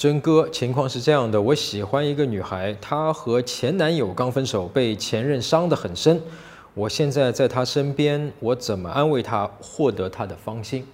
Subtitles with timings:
[0.00, 6.18] 真哥，情况是这样的，我喜欢一个女孩，她和前男友刚分手，被前任伤得很深。
[6.72, 10.86] 我现在在她身边，我怎么安慰她，获得她的芳心？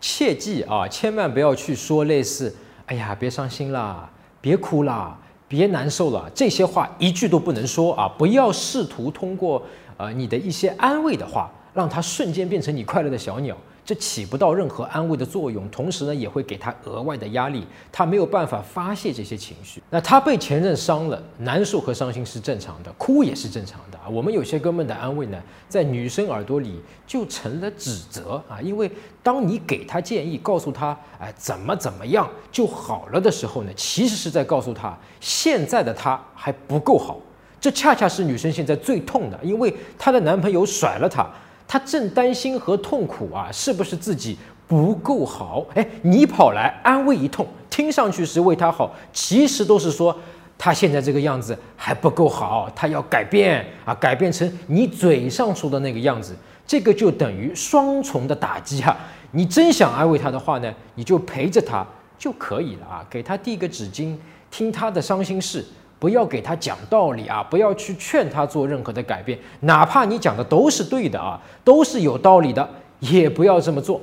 [0.00, 2.56] 切记啊，千万不要去说类似
[2.88, 8.08] “哎呀，别伤心啦，别哭啦，别难受了”这些话，一句都不能说啊！
[8.16, 9.62] 不要试图通过
[9.98, 13.54] 呃你的一些安慰的话，让她瞬间变成你快乐的小鸟。
[13.86, 19.80] 这起不到任何安慰的作用，同时呢，也会给他额外的压力，他没有办法发泄这些情绪。
[19.88, 24.08] 那他被前任伤了，难受和伤心是正常的，哭也是正常的啊。
[24.10, 28.90] 我们有些哥们的安慰呢，在女生耳朵里就成了指责啊，因为
[29.22, 37.16] 当你给他建议，告诉他哎怎么怎么样就好了的时候呢，其实是在告诉他现在的他还不够好。
[37.60, 41.24] 这恰恰是女生现在最痛的，因为她的男朋友甩了她。
[41.68, 44.36] 他正担心和痛苦啊，是不是自己
[44.68, 45.64] 不够好？
[45.74, 50.16] 哎，你跑来安慰一通，听上去是为他好，其实都是说
[50.58, 56.34] 他现在这个样子还不够好，他要改变啊，改变成你嘴上说的那个样子，
[56.66, 58.96] 这个就等于双重的打击啊！
[59.32, 61.86] 你真想安慰他的话呢，你就陪着他
[62.18, 64.16] 就可以了啊，给他递个纸巾，
[64.50, 65.64] 听他的伤心事。
[65.98, 67.42] 不要给他讲道理啊！
[67.42, 72.68] 不要去劝他做任何的改变，哪怕你讲的都是对的啊，都是有道理的，
[73.00, 74.00] 也不要这么做。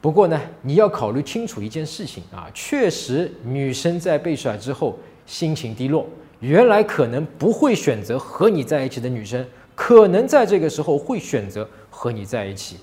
[0.00, 6.06] 不过呢，你要考虑清楚一件事情啊，确实，女生在被甩之后心情低落，
[6.40, 9.44] 原来可能不会选择和你在一起的女生，
[9.74, 12.76] 可能在这个时候会选择和你在一起。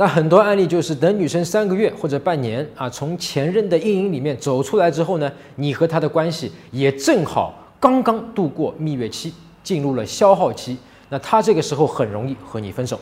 [0.00, 9.30] 那很多案例就是等女生三个月或者半年啊，从前任的阴影里面走出来之后呢，你和她的关系也正好刚刚度过蜜月期，
[9.62, 10.74] 进入了消耗期，
[11.10, 12.98] 那她这个时候很容易和你分手。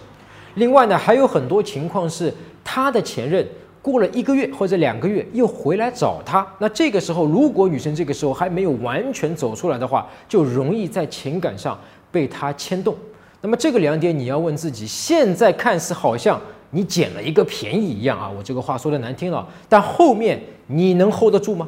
[0.57, 3.47] 另外呢，还有很多情况是她的前任
[3.81, 11.79] 过了一个月或者两个月又回来找他，那这个时候如果女生这个时候还没有完全走出来的话，就容易在情感上
[12.11, 12.93] 被他牵动。
[13.41, 16.41] 那么这个两点你要问自己，现在看似好像。
[16.71, 18.29] 你捡了一个便宜一样啊！
[18.29, 21.67] 我这个话说的难听了，但后面你能 hold 得住吗？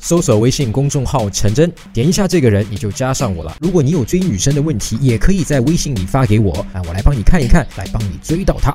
[0.00, 3.56] 搜索微信公众号陈真，点一下这个人你就加上我了。
[3.60, 8.74] 如果你有追女生的问题，也可以在微信里发给我，啊，我来帮你看一看，来帮你追到她。